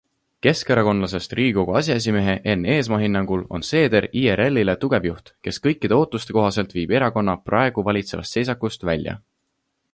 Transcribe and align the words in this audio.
Keskerakondlasest 0.45 1.33
Riigikogu 1.39 1.75
aseesimehe 1.79 2.33
Enn 2.53 2.65
Eesmaa 2.77 2.99
hinnangul 3.03 3.43
on 3.59 3.65
Seeder 3.69 4.09
IRLile 4.23 4.77
tugev 4.85 5.07
juht, 5.11 5.31
kes 5.49 5.63
kõikide 5.67 5.99
ootuste 6.01 6.39
kohaselt 6.41 6.75
viib 6.79 6.95
erakonna 7.01 7.39
praegu 7.51 7.89
valitsevast 7.91 8.39
seisakust 8.39 8.87
välja. 8.93 9.19